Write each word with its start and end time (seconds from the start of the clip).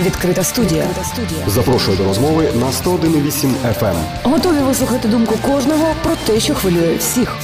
Відкрита 0.00 0.44
студія. 0.44 0.86
Запрошую 1.46 1.96
до 1.96 2.04
розмови 2.04 2.52
на 2.54 2.66
101,8 2.66 3.54
FM. 3.80 3.96
Готові 4.22 4.58
вислухати 4.58 5.08
думку 5.08 5.34
кожного 5.42 5.94
про 6.02 6.16
те, 6.26 6.40
що 6.40 6.54
хвилює 6.54 6.96
всіх. 6.96 7.36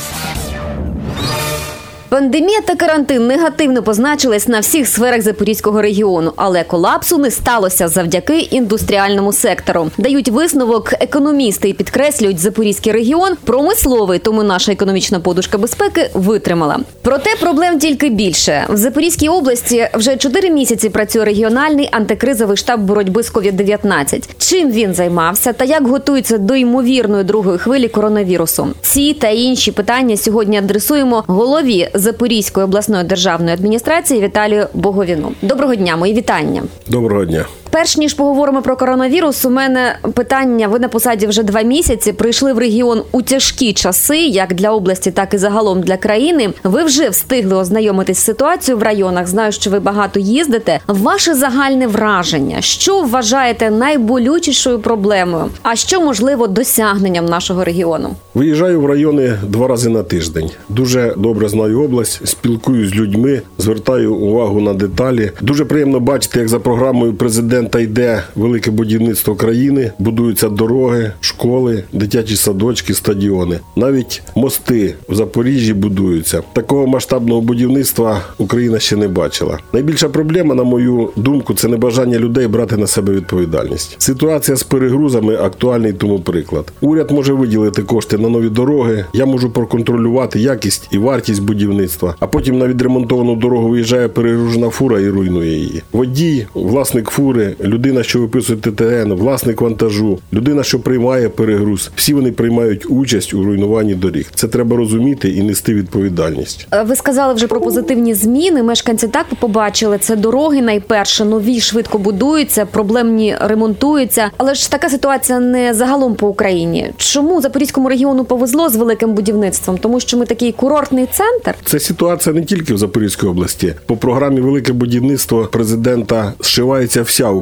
Пандемія 2.12 2.60
та 2.60 2.74
карантин 2.74 3.26
негативно 3.26 3.82
позначились 3.82 4.48
на 4.48 4.60
всіх 4.60 4.88
сферах 4.88 5.22
запорізького 5.22 5.82
регіону, 5.82 6.32
але 6.36 6.64
колапсу 6.64 7.18
не 7.18 7.30
сталося 7.30 7.88
завдяки 7.88 8.38
індустріальному 8.38 9.32
сектору. 9.32 9.90
Дають 9.98 10.28
висновок 10.28 10.92
економісти 11.00 11.68
і 11.68 11.72
підкреслюють 11.72 12.38
запорізький 12.38 12.92
регіон 12.92 13.36
промисловий, 13.44 14.18
тому 14.18 14.42
наша 14.42 14.72
економічна 14.72 15.20
подушка 15.20 15.58
безпеки 15.58 16.10
витримала. 16.14 16.80
Проте 17.02 17.30
проблем 17.40 17.78
тільки 17.78 18.08
більше 18.08 18.64
в 18.68 18.76
Запорізькій 18.76 19.28
області. 19.28 19.88
Вже 19.94 20.16
чотири 20.16 20.50
місяці 20.50 20.88
працює 20.88 21.24
регіональний 21.24 21.88
антикризовий 21.92 22.56
штаб 22.56 22.80
боротьби 22.80 23.22
з 23.22 23.32
COVID-19. 23.32 24.28
Чим 24.38 24.70
він 24.70 24.94
займався 24.94 25.52
та 25.52 25.64
як 25.64 25.88
готується 25.88 26.38
до 26.38 26.54
ймовірної 26.54 27.24
другої 27.24 27.58
хвилі 27.58 27.88
коронавірусу? 27.88 28.68
Ці 28.82 29.14
та 29.14 29.28
інші 29.28 29.72
питання 29.72 30.16
сьогодні 30.16 30.58
адресуємо 30.58 31.24
голові. 31.26 31.88
Запорізької 32.02 32.64
обласної 32.64 33.04
державної 33.04 33.54
адміністрації 33.54 34.20
Віталію 34.20 34.66
Боговіну. 34.74 35.32
Доброго 35.42 35.74
дня, 35.74 35.96
мої 35.96 36.14
вітання. 36.14 36.62
Доброго 36.88 37.24
дня. 37.24 37.44
Перш 37.72 37.96
ніж 37.96 38.14
поговоримо 38.14 38.62
про 38.62 38.76
коронавірус, 38.76 39.44
у 39.44 39.50
мене 39.50 39.98
питання. 40.14 40.68
Ви 40.68 40.78
на 40.78 40.88
посаді 40.88 41.26
вже 41.26 41.42
два 41.42 41.62
місяці 41.62 42.12
прийшли 42.12 42.52
в 42.52 42.58
регіон 42.58 43.02
у 43.12 43.22
тяжкі 43.22 43.72
часи, 43.72 44.18
як 44.18 44.54
для 44.54 44.70
області, 44.70 45.10
так 45.10 45.34
і 45.34 45.38
загалом 45.38 45.80
для 45.80 45.96
країни. 45.96 46.50
Ви 46.64 46.84
вже 46.84 47.08
встигли 47.08 47.56
ознайомитись 47.56 48.18
з 48.18 48.24
ситуацією 48.24 48.80
в 48.80 48.82
районах. 48.82 49.26
Знаю, 49.26 49.52
що 49.52 49.70
ви 49.70 49.80
багато 49.80 50.20
їздите. 50.20 50.80
Ваше 50.86 51.34
загальне 51.34 51.86
враження, 51.86 52.60
що 52.60 53.02
вважаєте 53.02 53.70
найболючішою 53.70 54.78
проблемою, 54.78 55.44
а 55.62 55.76
що 55.76 56.00
можливо 56.00 56.46
досягненням 56.46 57.26
нашого 57.26 57.64
регіону? 57.64 58.10
Виїжджаю 58.34 58.80
в 58.80 58.86
райони 58.86 59.34
два 59.42 59.68
рази 59.68 59.88
на 59.88 60.02
тиждень. 60.02 60.50
Дуже 60.68 61.14
добре 61.16 61.48
знаю 61.48 61.82
область, 61.84 62.28
спілкуюсь 62.28 62.90
з 62.90 62.94
людьми, 62.94 63.42
звертаю 63.58 64.14
увагу 64.14 64.60
на 64.60 64.74
деталі. 64.74 65.30
Дуже 65.40 65.64
приємно 65.64 66.00
бачити, 66.00 66.38
як 66.38 66.48
за 66.48 66.58
програмою 66.58 67.14
президента 67.14 67.61
йде 67.80 68.22
велике 68.36 68.70
будівництво 68.70 69.34
країни, 69.34 69.92
будуються 69.98 70.48
дороги, 70.48 71.12
школи, 71.20 71.84
дитячі 71.92 72.36
садочки, 72.36 72.94
стадіони. 72.94 73.60
Навіть 73.76 74.22
мости 74.36 74.94
в 75.08 75.14
Запоріжжі 75.14 75.74
будуються. 75.74 76.42
Такого 76.52 76.86
масштабного 76.86 77.40
будівництва 77.40 78.20
Україна 78.38 78.78
ще 78.78 78.96
не 78.96 79.08
бачила. 79.08 79.58
Найбільша 79.72 80.08
проблема, 80.08 80.54
на 80.54 80.62
мою 80.62 81.10
думку, 81.16 81.54
це 81.54 81.68
небажання 81.68 82.18
людей 82.18 82.46
брати 82.46 82.76
на 82.76 82.86
себе 82.86 83.12
відповідальність. 83.12 83.96
Ситуація 83.98 84.56
з 84.56 84.62
перегрузами 84.62 85.34
актуальний 85.34 85.92
тому 85.92 86.20
приклад. 86.20 86.72
Уряд 86.80 87.10
може 87.10 87.32
виділити 87.32 87.82
кошти 87.82 88.18
на 88.18 88.28
нові 88.28 88.48
дороги. 88.48 89.04
Я 89.12 89.26
можу 89.26 89.50
проконтролювати 89.50 90.40
якість 90.40 90.88
і 90.90 90.98
вартість 90.98 91.42
будівництва. 91.42 92.14
А 92.20 92.26
потім 92.26 92.58
на 92.58 92.68
відремонтовану 92.68 93.36
дорогу 93.36 93.68
виїжджає 93.68 94.08
перегружена 94.08 94.70
фура 94.70 95.00
і 95.00 95.08
руйнує 95.08 95.58
її. 95.58 95.82
Водій, 95.92 96.46
власник 96.54 97.10
фури, 97.10 97.51
людина, 97.60 98.02
що 98.02 98.20
виписує 98.20 98.58
ТТН, 98.58 99.12
власник 99.12 99.60
вантажу, 99.60 100.18
людина, 100.32 100.62
що 100.62 100.80
приймає 100.80 101.28
перегруз. 101.28 101.90
Всі 101.96 102.14
вони 102.14 102.32
приймають 102.32 102.86
участь 102.90 103.34
у 103.34 103.44
руйнуванні 103.44 103.94
доріг. 103.94 104.30
Це 104.34 104.48
треба 104.48 104.76
розуміти 104.76 105.28
і 105.30 105.42
нести 105.42 105.74
відповідальність. 105.74 106.66
Е, 106.74 106.82
Ви 106.82 106.96
сказали 106.96 107.34
вже 107.34 107.46
про 107.46 107.60
позитивні 107.60 108.14
зміни. 108.14 108.62
Мешканці 108.62 109.08
так 109.08 109.26
побачили 109.40 109.98
це 109.98 110.16
дороги. 110.16 110.62
Найперше 110.62 111.24
нові 111.24 111.60
швидко 111.60 111.98
будуються, 111.98 112.66
проблемні 112.66 113.36
ремонтуються. 113.40 114.30
Але 114.36 114.54
ж 114.54 114.70
така 114.70 114.88
ситуація 114.88 115.40
не 115.40 115.74
загалом 115.74 116.14
по 116.14 116.28
Україні. 116.28 116.90
Чому 116.96 117.40
Запорізькому 117.40 117.88
регіону 117.88 118.24
повезло 118.24 118.68
з 118.68 118.76
великим 118.76 119.14
будівництвом? 119.14 119.78
Тому 119.78 120.00
що 120.00 120.16
ми 120.16 120.26
такий 120.26 120.52
курортний 120.52 121.06
центр. 121.12 121.54
Це 121.64 121.80
ситуація 121.80 122.34
не 122.34 122.42
тільки 122.42 122.74
в 122.74 122.78
Запорізькій 122.78 123.26
області. 123.26 123.74
По 123.86 123.96
програмі 123.96 124.40
Велике 124.40 124.72
будівництво 124.72 125.44
президента 125.52 126.32
зшивається 126.40 127.02
вся 127.02 127.28
Україна 127.28 127.41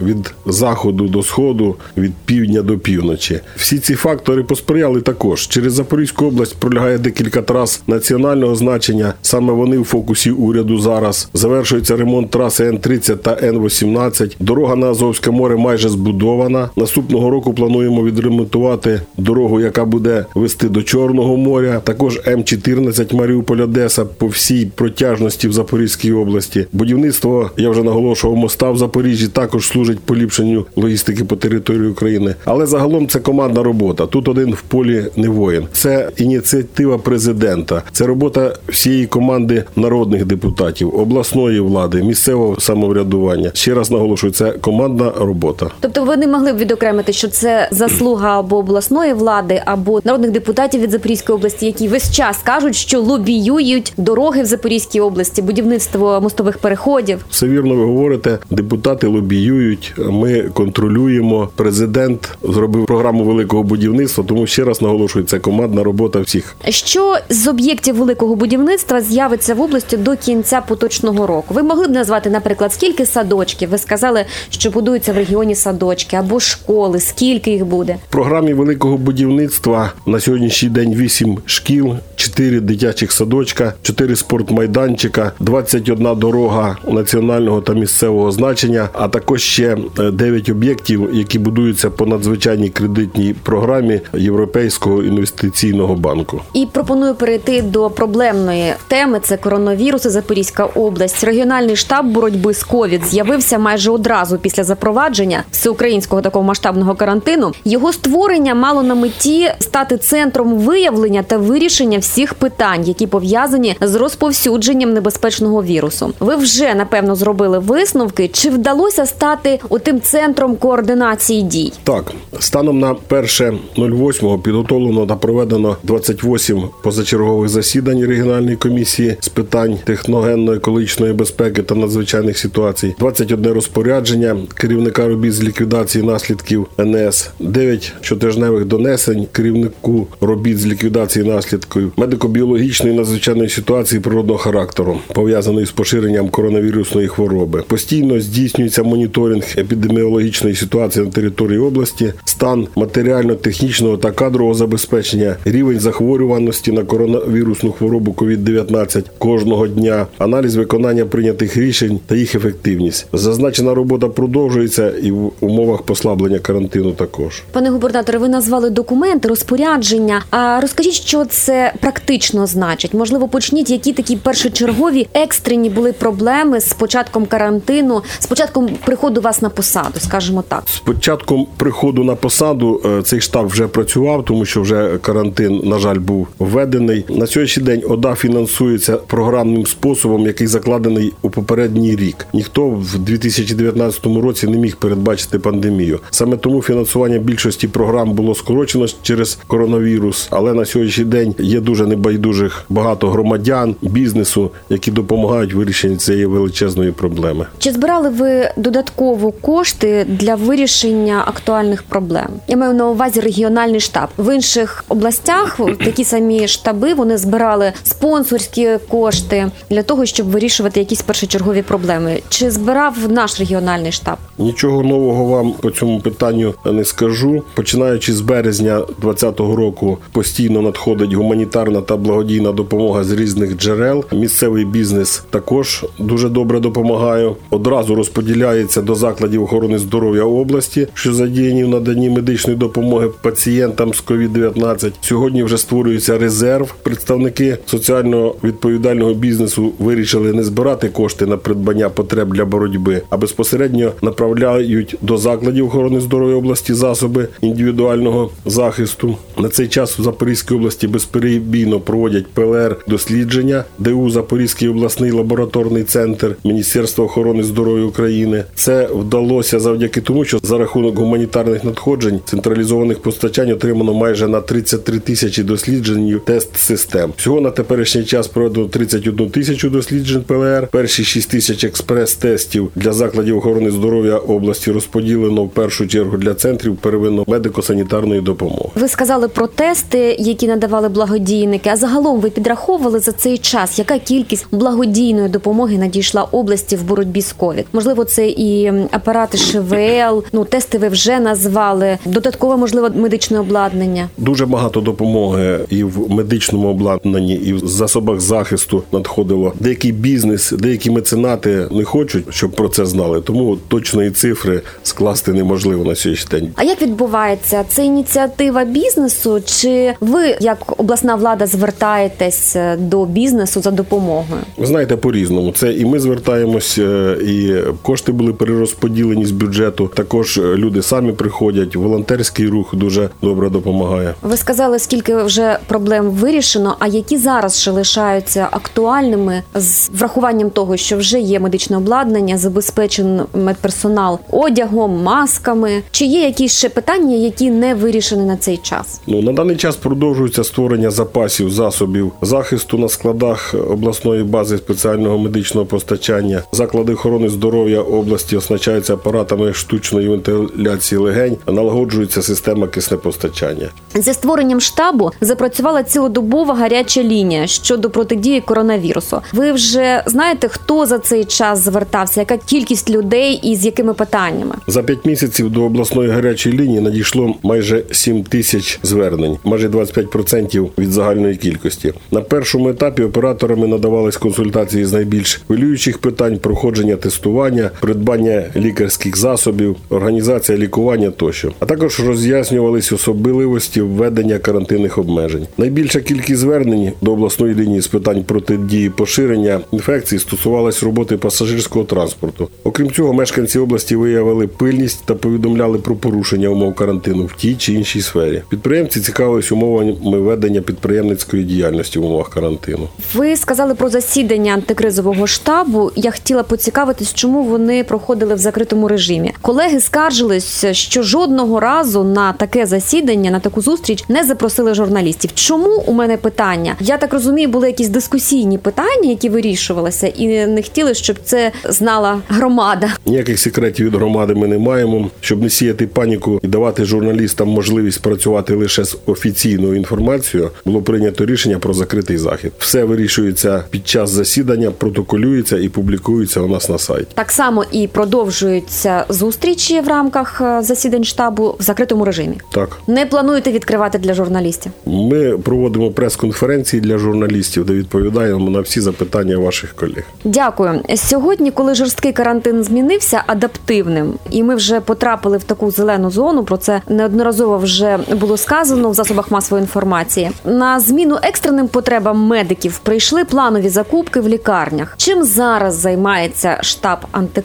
від 0.00 0.34
заходу 0.46 1.08
до 1.08 1.22
сходу, 1.22 1.76
від 1.96 2.12
півдня 2.24 2.62
до 2.62 2.78
півночі. 2.78 3.40
Всі 3.56 3.78
ці 3.78 3.94
фактори 3.94 4.42
посприяли 4.42 5.00
також. 5.00 5.48
Через 5.48 5.72
Запорізьку 5.72 6.26
область 6.26 6.56
пролягає 6.56 6.98
декілька 6.98 7.42
трас 7.42 7.82
національного 7.86 8.54
значення. 8.54 9.14
Саме 9.22 9.52
вони 9.52 9.78
в 9.78 9.84
фокусі 9.84 10.30
уряду 10.30 10.78
зараз. 10.78 11.28
Завершується 11.34 11.96
ремонт 11.96 12.30
траси 12.30 12.64
Н-30 12.64 13.16
та 13.16 13.38
Н-18. 13.42 14.36
Дорога 14.40 14.76
на 14.76 14.86
Азовське 14.86 15.30
море 15.30 15.56
майже 15.56 15.88
збудована. 15.88 16.70
Наступного 16.76 17.30
року 17.30 17.54
плануємо 17.54 18.04
відремонтувати 18.04 19.00
дорогу, 19.16 19.60
яка 19.60 19.84
буде 19.84 20.26
вести 20.34 20.68
до 20.68 20.82
Чорного 20.82 21.36
моря. 21.36 21.80
Також 21.84 22.20
М14 22.26 23.14
Маріуполь 23.14 23.58
Одеса 23.58 24.04
по 24.04 24.26
всій 24.26 24.66
протяжності 24.74 25.48
в 25.48 25.52
Запорізькій 25.52 26.12
області. 26.12 26.66
Будівництво 26.72 27.50
я 27.56 27.70
вже 27.70 27.82
наголошував 27.82 28.36
моста 28.36 28.70
в 28.70 28.78
Запоріжжі. 28.78 29.21
Також 29.28 29.66
служить 29.66 30.00
поліпшенню 30.00 30.66
логістики 30.76 31.24
по 31.24 31.36
території 31.36 31.88
України. 31.88 32.34
Але 32.44 32.66
загалом 32.66 33.08
це 33.08 33.18
командна 33.18 33.62
робота. 33.62 34.06
Тут 34.06 34.28
один 34.28 34.52
в 34.54 34.62
полі 34.62 35.04
не 35.16 35.28
воїн. 35.28 35.66
Це 35.72 36.10
ініціатива 36.16 36.98
президента. 36.98 37.82
Це 37.92 38.06
робота 38.06 38.54
всієї 38.68 39.06
команди 39.06 39.64
народних 39.76 40.24
депутатів, 40.24 40.96
обласної 40.96 41.60
влади, 41.60 42.02
місцевого 42.02 42.60
самоврядування. 42.60 43.50
Ще 43.54 43.74
раз 43.74 43.90
наголошую, 43.90 44.32
це 44.32 44.50
командна 44.52 45.12
робота. 45.16 45.66
Тобто 45.80 46.04
ви 46.04 46.16
не 46.16 46.26
могли 46.26 46.52
б 46.52 46.56
відокремити, 46.56 47.12
що 47.12 47.28
це 47.28 47.68
заслуга 47.70 48.38
або 48.38 48.56
обласної 48.56 49.12
влади, 49.12 49.62
або 49.64 50.00
народних 50.04 50.30
депутатів 50.30 50.80
від 50.80 50.90
Запорізької 50.90 51.36
області, 51.36 51.66
які 51.66 51.88
весь 51.88 52.12
час 52.12 52.38
кажуть, 52.44 52.74
що 52.74 53.00
лобіюють 53.00 53.92
дороги 53.96 54.42
в 54.42 54.46
Запорізькій 54.46 55.00
області, 55.00 55.42
будівництво 55.42 56.20
мостових 56.20 56.58
переходів. 56.58 57.24
Все 57.30 57.46
вірно, 57.46 57.74
ви 57.74 57.84
говорите. 57.84 58.38
Депутати 58.50 59.06
лобіюють. 59.12 59.94
Ми 59.98 60.42
контролюємо. 60.42 61.48
Президент 61.56 62.38
зробив 62.42 62.86
програму 62.86 63.24
великого 63.24 63.62
будівництва. 63.62 64.24
Тому 64.28 64.46
ще 64.46 64.64
раз 64.64 64.82
наголошую, 64.82 65.24
це 65.24 65.38
командна 65.38 65.82
робота 65.82 66.20
всіх. 66.20 66.56
Що 66.68 67.16
з 67.28 67.46
об'єктів 67.46 67.96
великого 67.96 68.36
будівництва 68.36 69.00
з'явиться 69.00 69.54
в 69.54 69.60
області 69.60 69.96
до 69.96 70.16
кінця 70.16 70.60
поточного 70.60 71.26
року? 71.26 71.54
Ви 71.54 71.62
могли 71.62 71.86
б 71.86 71.90
назвати, 71.90 72.30
наприклад, 72.30 72.72
скільки 72.72 73.06
садочків? 73.06 73.70
Ви 73.70 73.78
сказали, 73.78 74.24
що 74.50 74.70
будуються 74.70 75.12
в 75.12 75.16
регіоні 75.16 75.54
садочки 75.54 76.16
або 76.16 76.40
школи. 76.40 77.00
Скільки 77.00 77.50
їх 77.50 77.66
буде? 77.66 77.96
В 78.08 78.12
програмі 78.12 78.54
великого 78.54 78.96
будівництва 78.96 79.92
на 80.06 80.20
сьогоднішній 80.20 80.68
день 80.68 80.94
8 80.94 81.38
шкіл, 81.46 81.94
4 82.16 82.60
дитячих 82.60 83.12
садочка, 83.12 83.74
4 83.82 84.16
спортмайданчика, 84.16 85.32
21 85.40 86.18
дорога 86.18 86.76
національного 86.88 87.60
та 87.60 87.72
місцевого 87.72 88.32
значення, 88.32 88.88
а 89.02 89.08
також 89.08 89.42
ще 89.42 89.76
9 90.12 90.48
об'єктів, 90.48 91.08
які 91.12 91.38
будуються 91.38 91.90
по 91.90 92.06
надзвичайній 92.06 92.68
кредитній 92.68 93.34
програмі 93.42 94.00
Європейського 94.14 95.02
інвестиційного 95.02 95.94
банку. 95.94 96.40
І 96.54 96.66
пропоную 96.66 97.14
перейти 97.14 97.62
до 97.62 97.90
проблемної 97.90 98.74
теми. 98.88 99.20
Це 99.22 99.36
коронавірус 99.36 100.04
і 100.04 100.08
Запорізька 100.08 100.64
область. 100.64 101.24
Регіональний 101.24 101.76
штаб 101.76 102.06
боротьби 102.06 102.54
з 102.54 102.62
ковід 102.62 103.04
з'явився 103.04 103.58
майже 103.58 103.90
одразу 103.90 104.38
після 104.38 104.64
запровадження 104.64 105.42
всеукраїнського 105.50 106.22
такого 106.22 106.44
масштабного 106.44 106.94
карантину. 106.94 107.52
Його 107.64 107.92
створення 107.92 108.54
мало 108.54 108.82
на 108.82 108.94
меті 108.94 109.50
стати 109.58 109.96
центром 109.96 110.58
виявлення 110.58 111.22
та 111.22 111.36
вирішення 111.36 111.98
всіх 111.98 112.34
питань, 112.34 112.84
які 112.84 113.06
пов'язані 113.06 113.76
з 113.80 113.94
розповсюдженням 113.94 114.92
небезпечного 114.92 115.62
вірусу. 115.62 116.12
Ви 116.20 116.36
вже 116.36 116.74
напевно 116.74 117.14
зробили 117.14 117.58
висновки, 117.58 118.28
чи 118.28 118.50
вдалося 118.50 118.81
стати 118.90 119.60
отим 119.68 120.00
центром 120.00 120.56
координації 120.56 121.42
дій? 121.42 121.72
Так, 121.84 122.12
станом 122.38 122.78
на 122.78 122.94
1.08 122.94 124.42
підготовлено 124.42 125.06
та 125.06 125.16
проведено 125.16 125.76
28 125.82 126.62
позачергових 126.82 127.48
засідань 127.48 128.06
регіональної 128.06 128.56
комісії 128.56 129.16
з 129.20 129.28
питань 129.28 129.78
техногенно-екологічної 129.86 131.14
безпеки 131.14 131.62
та 131.62 131.74
надзвичайних 131.74 132.38
ситуацій, 132.38 132.94
21 132.98 133.52
розпорядження 133.52 134.36
керівника 134.54 135.08
робіт 135.08 135.32
з 135.32 135.42
ліквідації 135.42 136.04
наслідків 136.04 136.66
НС, 136.78 137.30
9 137.40 137.92
щотижневих 138.00 138.64
донесень 138.64 139.26
керівнику 139.32 140.06
робіт 140.20 140.58
з 140.58 140.66
ліквідації 140.66 141.24
наслідків 141.24 141.92
медико-біологічної 141.96 142.92
надзвичайної 142.92 143.48
ситуації 143.48 144.00
природного 144.00 144.38
характеру, 144.38 144.98
пов'язаної 145.14 145.66
з 145.66 145.70
поширенням 145.70 146.28
коронавірусної 146.28 147.08
хвороби. 147.08 147.64
Постійно 147.68 148.20
здійснюється 148.20 148.71
моніторинг 148.78 149.44
епідеміологічної 149.58 150.56
ситуації 150.56 151.04
на 151.04 151.10
території 151.10 151.58
області, 151.58 152.12
стан 152.24 152.66
матеріально-технічного 152.76 153.96
та 153.96 154.10
кадрового 154.10 154.54
забезпечення, 154.54 155.36
рівень 155.44 155.80
захворюваності 155.80 156.72
на 156.72 156.84
коронавірусну 156.84 157.72
хворобу 157.72 158.12
COVID-19 158.12 159.04
кожного 159.18 159.66
дня, 159.66 160.06
аналіз 160.18 160.56
виконання 160.56 161.06
прийнятих 161.06 161.56
рішень 161.56 162.00
та 162.06 162.16
їх 162.16 162.34
ефективність. 162.34 163.06
Зазначена 163.12 163.74
робота 163.74 164.08
продовжується 164.08 164.90
і 164.90 165.10
в 165.10 165.32
умовах 165.40 165.82
послаблення 165.82 166.38
карантину 166.38 166.92
також. 166.92 167.42
Пане 167.52 167.70
губернаторе, 167.70 168.18
ви 168.18 168.28
назвали 168.28 168.70
документи, 168.70 169.28
розпорядження. 169.28 170.22
А 170.30 170.60
розкажіть, 170.60 170.92
що 170.92 171.24
це 171.24 171.72
практично 171.80 172.46
значить? 172.46 172.94
Можливо, 172.94 173.28
почніть, 173.28 173.70
які 173.70 173.92
такі 173.92 174.16
першочергові 174.16 175.06
екстрені 175.14 175.70
були 175.70 175.92
проблеми 175.92 176.60
з 176.60 176.72
початком 176.72 177.26
карантину, 177.26 178.02
з 178.18 178.26
початком 178.26 178.61
приходу 178.84 179.20
вас 179.20 179.42
на 179.42 179.48
посаду, 179.48 180.00
скажімо 180.00 180.44
так. 180.48 180.62
З 180.66 180.78
початком 180.78 181.46
приходу 181.56 182.04
на 182.04 182.14
посаду 182.14 182.80
е, 182.84 183.02
цей 183.02 183.20
штаб 183.20 183.46
вже 183.46 183.68
працював, 183.68 184.24
тому 184.24 184.44
що 184.44 184.62
вже 184.62 184.98
карантин, 184.98 185.60
на 185.64 185.78
жаль, 185.78 185.98
був 185.98 186.28
введений. 186.38 187.04
На 187.08 187.26
сьогоднішній 187.26 187.62
день 187.62 187.82
ОДА 187.88 188.14
фінансується 188.14 188.96
програмним 188.96 189.66
способом, 189.66 190.26
який 190.26 190.46
закладений 190.46 191.12
у 191.22 191.30
попередній 191.30 191.96
рік. 191.96 192.26
Ніхто 192.32 192.68
в 192.68 192.98
2019 192.98 194.06
році 194.06 194.46
не 194.46 194.56
міг 194.56 194.76
передбачити 194.76 195.38
пандемію. 195.38 196.00
Саме 196.10 196.36
тому 196.36 196.62
фінансування 196.62 197.18
більшості 197.18 197.68
програм 197.68 198.12
було 198.12 198.34
скорочено 198.34 198.86
через 199.02 199.38
коронавірус. 199.46 200.28
Але 200.30 200.54
на 200.54 200.64
сьогоднішній 200.64 201.04
день 201.04 201.34
є 201.38 201.60
дуже 201.60 201.86
небайдужих 201.86 202.64
багато 202.68 203.10
громадян, 203.10 203.74
бізнесу, 203.82 204.50
які 204.70 204.90
допомагають 204.90 205.54
вирішенні 205.54 205.96
цієї 205.96 206.26
величезної 206.26 206.92
проблеми. 206.92 207.46
Чи 207.58 207.72
збирали 207.72 208.08
ви 208.08 208.50
додатково 208.56 209.32
кошти 209.32 210.06
для 210.08 210.34
вирішення 210.34 211.24
актуальних 211.26 211.82
проблем? 211.82 212.28
Я 212.48 212.56
маю 212.56 212.74
на 212.74 212.88
увазі 212.88 213.20
регіональний 213.20 213.80
штаб 213.80 214.08
в 214.18 214.34
інших 214.34 214.84
областях. 214.88 215.60
Такі 215.84 216.04
самі 216.04 216.48
штаби 216.48 216.94
вони 216.94 217.18
збирали 217.18 217.72
спонсорські 217.82 218.68
кошти 218.88 219.50
для 219.70 219.82
того, 219.82 220.06
щоб 220.06 220.30
вирішувати 220.30 220.80
якісь 220.80 221.02
першочергові 221.02 221.62
проблеми. 221.62 222.20
Чи 222.28 222.50
збирав 222.50 222.96
наш 223.08 223.40
регіональний 223.40 223.92
штаб? 223.92 224.16
Нічого 224.38 224.82
нового 224.82 225.24
вам 225.24 225.52
по 225.52 225.70
цьому 225.70 226.00
питанню 226.00 226.54
не 226.64 226.84
скажу. 226.84 227.42
Починаючи 227.54 228.12
з 228.12 228.20
березня 228.20 228.74
2020 228.76 229.40
року, 229.40 229.98
постійно 230.12 230.62
надходить 230.62 231.12
гуманітарна 231.12 231.80
та 231.80 231.96
благодійна 231.96 232.52
допомога 232.52 233.04
з 233.04 233.12
різних 233.12 233.56
джерел. 233.56 234.04
Місцевий 234.12 234.64
бізнес 234.64 235.22
також 235.30 235.84
дуже 235.98 236.28
добре 236.28 236.60
допомагає. 236.60 237.34
Одразу 237.50 237.94
розподіляється 238.42 238.82
до 238.82 238.94
закладів 238.94 239.42
охорони 239.42 239.78
здоров'я 239.78 240.24
області, 240.24 240.88
що 240.94 241.14
задіяні 241.14 241.64
в 241.64 241.68
наданні 241.68 242.10
медичної 242.10 242.58
допомоги 242.58 243.08
пацієнтам 243.22 243.94
з 243.94 244.04
COVID-19. 244.04 244.92
Сьогодні 245.00 245.42
вже 245.42 245.58
створюється 245.58 246.18
резерв. 246.18 246.74
Представники 246.82 247.58
соціально 247.66 248.34
відповідального 248.44 249.14
бізнесу 249.14 249.72
вирішили 249.78 250.32
не 250.32 250.42
збирати 250.42 250.88
кошти 250.88 251.26
на 251.26 251.36
придбання 251.36 251.88
потреб 251.88 252.34
для 252.34 252.44
боротьби, 252.44 253.02
а 253.10 253.16
безпосередньо 253.16 253.92
направляють 254.02 254.96
до 255.02 255.16
закладів 255.16 255.66
охорони 255.66 256.00
здоров'я 256.00 256.36
області 256.36 256.74
засоби 256.74 257.28
індивідуального 257.40 258.30
захисту. 258.46 259.16
На 259.38 259.48
цей 259.48 259.68
час 259.68 260.00
у 260.00 260.02
Запорізькій 260.02 260.54
області 260.54 260.88
безперебійно 260.88 261.80
проводять 261.80 262.26
ПЛР 262.26 262.76
дослідження, 262.88 263.64
ДУ 263.78 264.10
Запорізький 264.10 264.68
обласний 264.68 265.10
лабораторний 265.10 265.82
центр 265.82 266.36
Міністерства 266.44 267.04
охорони 267.04 267.42
здоров'я 267.42 267.84
України. 267.84 268.31
Це 268.54 268.88
вдалося 268.94 269.60
завдяки 269.60 270.00
тому, 270.00 270.24
що 270.24 270.38
за 270.42 270.58
рахунок 270.58 270.98
гуманітарних 270.98 271.64
надходжень 271.64 272.20
централізованих 272.24 273.02
постачань 273.02 273.50
отримано 273.50 273.94
майже 273.94 274.28
на 274.28 274.40
33 274.40 274.98
тисячі 274.98 275.42
досліджень 275.42 276.20
тест 276.24 276.56
систем. 276.56 277.12
Всього 277.16 277.40
на 277.40 277.50
теперішній 277.50 278.04
час 278.04 278.28
проведено 278.28 278.66
31 278.66 279.30
тисячу 279.30 279.70
досліджень 279.70 280.22
ПЛР. 280.22 280.68
Перші 280.72 281.04
6 281.04 281.30
тисяч 281.30 281.64
експрес-тестів 281.64 282.68
для 282.76 282.92
закладів 282.92 283.36
охорони 283.36 283.70
здоров'я 283.70 284.16
області 284.16 284.72
розподілено 284.72 285.44
в 285.44 285.50
першу 285.50 285.86
чергу 285.86 286.16
для 286.16 286.34
центрів 286.34 286.76
первинно 286.76 287.22
медико-санітарної 287.24 288.22
допомоги. 288.22 288.70
Ви 288.74 288.88
сказали 288.88 289.28
про 289.28 289.46
тести, 289.46 290.16
які 290.18 290.46
надавали 290.46 290.88
благодійники. 290.88 291.70
А 291.70 291.76
загалом 291.76 292.20
ви 292.20 292.30
підраховували 292.30 292.98
за 292.98 293.12
цей 293.12 293.38
час, 293.38 293.78
яка 293.78 293.98
кількість 293.98 294.46
благодійної 294.52 295.28
допомоги 295.28 295.78
надійшла 295.78 296.22
області 296.22 296.76
в 296.76 296.82
боротьбі 296.82 297.22
з 297.22 297.32
ковід? 297.32 297.66
Можливо, 297.72 298.04
це 298.04 298.21
і 298.28 298.72
апарати 298.90 299.38
ШВЛ, 299.38 300.24
ну 300.32 300.44
тести 300.44 300.78
ви 300.78 300.88
вже 300.88 301.20
назвали. 301.20 301.98
Додаткове 302.04 302.56
можливо 302.56 302.90
медичне 302.94 303.38
обладнання. 303.40 304.08
Дуже 304.18 304.46
багато 304.46 304.80
допомоги 304.80 305.60
і 305.70 305.84
в 305.84 306.10
медичному 306.10 306.68
обладнанні, 306.68 307.34
і 307.34 307.52
в 307.52 307.58
засобах 307.58 308.20
захисту 308.20 308.82
надходило. 308.92 309.52
Деякий 309.60 309.92
бізнес, 309.92 310.52
деякі 310.52 310.90
меценати 310.90 311.66
не 311.70 311.84
хочуть, 311.84 312.24
щоб 312.30 312.50
про 312.50 312.68
це 312.68 312.86
знали. 312.86 313.20
Тому 313.20 313.56
точної 313.68 314.10
цифри 314.10 314.60
скласти 314.82 315.32
неможливо 315.32 315.84
на 315.84 315.94
сьогоднішній 315.94 316.40
день. 316.40 316.50
А 316.56 316.62
як 316.62 316.82
відбувається 316.82 317.64
це 317.68 317.84
ініціатива 317.84 318.64
бізнесу? 318.64 319.40
Чи 319.44 319.94
ви, 320.00 320.36
як 320.40 320.80
обласна 320.80 321.14
влада, 321.14 321.46
звертаєтесь 321.46 322.56
е, 322.56 322.76
до 322.76 323.06
бізнесу 323.06 323.60
за 323.62 323.70
допомогою? 323.70 324.40
Ви 324.56 324.66
знаєте, 324.66 324.96
по-різному. 324.96 325.52
Це 325.52 325.72
і 325.72 325.84
ми 325.84 326.00
звертаємось, 326.00 326.78
е, 326.78 327.16
і 327.26 327.54
кошти 327.82 328.11
були 328.12 328.32
перерозподілені 328.32 329.26
з 329.26 329.30
бюджету. 329.30 329.90
Також 329.94 330.38
е, 330.38 330.56
люди 330.56 330.82
самі 330.82 331.12
приходять. 331.12 331.76
Волонтерський 331.76 332.46
рух 332.48 332.74
дуже 332.74 333.10
добре 333.22 333.50
допомагає. 333.50 334.14
Ви 334.22 334.36
сказали, 334.36 334.78
скільки 334.78 335.22
вже 335.22 335.58
проблем 335.66 336.10
вирішено, 336.10 336.76
а 336.78 336.86
які 336.86 337.16
зараз 337.16 337.60
ще 337.60 337.70
лишаються 337.70 338.48
актуальними 338.50 339.42
з 339.54 339.90
врахуванням 339.90 340.50
того, 340.50 340.76
що 340.76 340.96
вже 340.96 341.20
є 341.20 341.40
медичне 341.40 341.76
обладнання, 341.76 342.38
забезпечений 342.38 343.26
медперсонал 343.34 344.18
одягом, 344.30 345.02
масками. 345.02 345.82
Чи 345.90 346.04
є 346.04 346.20
якісь 346.20 346.58
ще 346.58 346.68
питання, 346.68 347.16
які 347.16 347.50
не 347.50 347.74
вирішені 347.74 348.24
на 348.24 348.36
цей 348.36 348.56
час? 348.56 349.00
Ну 349.06 349.22
на 349.22 349.32
даний 349.32 349.56
час 349.56 349.76
продовжується 349.76 350.44
створення 350.44 350.90
запасів 350.90 351.50
засобів 351.50 352.12
захисту 352.22 352.78
на 352.78 352.88
складах 352.88 353.54
обласної 353.70 354.22
бази 354.22 354.58
спеціального 354.58 355.18
медичного 355.18 355.66
постачання. 355.66 356.42
Заклади 356.52 356.92
охорони 356.92 357.28
здоров'я 357.28 357.80
області 357.92 358.36
оснащаються 358.36 358.94
апаратами 358.94 359.52
штучної 359.52 360.08
вентиляції 360.08 360.98
легень, 360.98 361.36
налагоджується 361.46 362.22
система 362.22 362.66
киснепостачання. 362.66 363.68
Зі 363.94 364.14
створенням 364.14 364.60
штабу 364.60 365.10
запрацювала 365.20 365.82
цілодобова 365.82 366.54
гаряча 366.54 367.02
лінія 367.02 367.46
щодо 367.46 367.90
протидії 367.90 368.40
коронавірусу. 368.40 369.20
Ви 369.32 369.52
вже 369.52 370.02
знаєте, 370.06 370.48
хто 370.48 370.86
за 370.86 370.98
цей 370.98 371.24
час 371.24 371.58
звертався, 371.58 372.20
яка 372.20 372.36
кількість 372.36 372.90
людей 372.90 373.40
і 373.42 373.56
з 373.56 373.64
якими 373.64 373.94
питаннями? 373.94 374.54
За 374.66 374.82
п'ять 374.82 375.06
місяців 375.06 375.50
до 375.50 375.62
обласної 375.62 376.10
гарячої 376.10 376.58
лінії 376.58 376.80
надійшло 376.80 377.34
майже 377.42 377.84
7 377.90 378.24
тисяч 378.24 378.80
звернень, 378.82 379.38
майже 379.44 379.68
25% 379.68 380.68
від 380.78 380.92
загальної 380.92 381.36
кількості. 381.36 381.92
На 382.10 382.20
першому 382.20 382.68
етапі 382.68 383.02
операторами 383.02 383.66
надавались 383.66 384.16
консультації 384.16 384.84
з 384.84 384.92
найбільш 384.92 385.42
хвилюючих 385.46 385.98
питань, 385.98 386.38
проходження 386.38 386.96
тестування, 386.96 387.70
придбання 387.82 388.44
лікарських 388.56 389.16
засобів, 389.16 389.76
організація 389.90 390.58
лікування 390.58 391.10
тощо, 391.10 391.52
а 391.60 391.66
також 391.66 392.00
роз'яснювались 392.00 392.92
особливості 392.92 393.80
введення 393.80 394.38
карантинних 394.38 394.98
обмежень. 394.98 395.46
Найбільша 395.58 396.00
кількість 396.00 396.40
звернень 396.40 396.92
до 397.00 397.12
обласної 397.12 397.54
лінії 397.54 397.80
з 397.80 397.86
питань 397.86 398.24
протидії 398.24 398.90
поширення 398.90 399.60
інфекції 399.72 400.18
стосувалась 400.18 400.82
роботи 400.82 401.16
пасажирського 401.16 401.84
транспорту. 401.84 402.48
Окрім 402.64 402.90
цього, 402.90 403.12
мешканці 403.12 403.58
області 403.58 403.96
виявили 403.96 404.46
пильність 404.46 405.02
та 405.04 405.14
повідомляли 405.14 405.78
про 405.78 405.94
порушення 405.94 406.48
умов 406.48 406.74
карантину 406.74 407.24
в 407.24 407.32
тій 407.32 407.54
чи 407.54 407.72
іншій 407.72 408.00
сфері. 408.00 408.42
Підприємці 408.48 409.00
цікавились 409.00 409.52
умовами 409.52 410.20
ведення 410.20 410.60
підприємницької 410.60 411.44
діяльності 411.44 411.98
в 411.98 412.04
умовах 412.04 412.28
карантину. 412.28 412.88
Ви 413.14 413.36
сказали 413.36 413.74
про 413.74 413.88
засідання 413.88 414.52
антикризового 414.52 415.26
штабу. 415.26 415.90
Я 415.96 416.10
хотіла 416.10 416.42
поцікавитись, 416.42 417.14
чому 417.14 417.42
вони 417.72 417.84
проходили 417.84 418.34
в 418.34 418.38
закритому 418.38 418.88
режимі. 418.88 419.32
Колеги 419.40 419.80
скаржились, 419.80 420.66
що 420.72 421.02
жодного 421.02 421.60
разу 421.60 422.04
на 422.04 422.32
таке 422.32 422.66
засідання, 422.66 423.30
на 423.30 423.40
таку 423.40 423.60
зустріч 423.60 424.04
не 424.08 424.24
запросили 424.24 424.74
журналістів. 424.74 425.30
Чому 425.34 425.82
у 425.86 425.92
мене 425.92 426.16
питання? 426.16 426.76
Я 426.80 426.98
так 426.98 427.12
розумію, 427.12 427.48
були 427.48 427.66
якісь 427.66 427.88
дискусійні 427.88 428.58
питання, 428.58 429.08
які 429.08 429.28
вирішувалися, 429.28 430.06
і 430.06 430.46
не 430.46 430.62
хотіли, 430.62 430.94
щоб 430.94 431.16
це 431.24 431.52
знала 431.64 432.20
громада. 432.28 432.88
Ніяких 433.06 433.38
секретів 433.38 433.86
від 433.86 433.94
громади 433.94 434.34
ми 434.34 434.46
не 434.46 434.58
маємо, 434.58 435.10
щоб 435.20 435.42
не 435.42 435.50
сіяти 435.50 435.86
паніку 435.86 436.40
і 436.42 436.46
давати 436.46 436.84
журналістам 436.84 437.48
можливість 437.48 438.02
працювати 438.02 438.54
лише 438.54 438.84
з 438.84 438.98
офіційною 439.06 439.74
інформацією. 439.74 440.50
Було 440.64 440.82
прийнято 440.82 441.26
рішення 441.26 441.58
про 441.58 441.74
закритий 441.74 442.18
захід. 442.18 442.52
Все 442.58 442.84
вирішується 442.84 443.64
під 443.70 443.88
час 443.88 444.10
засідання, 444.10 444.70
протоколюється 444.70 445.58
і 445.58 445.68
публікується 445.68 446.40
у 446.40 446.48
нас 446.48 446.68
на 446.68 446.78
сайті. 446.78 447.08
Так 447.14 447.30
само 447.30 447.61
і 447.72 447.86
продовжуються 447.86 449.04
зустрічі 449.08 449.80
в 449.80 449.88
рамках 449.88 450.40
е, 450.40 450.62
засідань 450.62 451.04
штабу 451.04 451.56
в 451.60 451.62
закритому 451.62 452.04
режимі. 452.04 452.36
Так. 452.50 452.78
Не 452.86 453.06
плануєте 453.06 453.52
відкривати 453.52 453.98
для 453.98 454.14
журналістів? 454.14 454.72
Ми 454.86 455.38
проводимо 455.38 455.90
прес-конференції 455.90 456.80
для 456.80 456.98
журналістів, 456.98 457.64
де 457.64 457.72
відповідаємо 457.72 458.50
на 458.50 458.60
всі 458.60 458.80
запитання 458.80 459.38
ваших 459.38 459.74
колег. 459.74 460.04
Дякую. 460.24 460.80
Сьогодні, 460.94 461.50
коли 461.50 461.74
жорсткий 461.74 462.12
карантин 462.12 462.64
змінився 462.64 463.22
адаптивним, 463.26 464.14
і 464.30 464.42
ми 464.42 464.54
вже 464.54 464.80
потрапили 464.80 465.38
в 465.38 465.44
таку 465.44 465.70
зелену 465.70 466.10
зону. 466.10 466.44
Про 466.44 466.56
це 466.56 466.82
неодноразово 466.88 467.58
вже 467.58 467.98
було 468.20 468.36
сказано 468.36 468.90
в 468.90 468.94
засобах 468.94 469.30
масової 469.30 469.62
інформації. 469.62 470.30
На 470.44 470.80
зміну 470.80 471.18
екстреним 471.22 471.68
потребам 471.68 472.18
медиків 472.18 472.78
прийшли 472.78 473.24
планові 473.24 473.68
закупки 473.68 474.20
в 474.20 474.28
лікарнях. 474.28 474.94
Чим 474.96 475.24
зараз 475.24 475.74
займається 475.74 476.58
штаб 476.62 476.98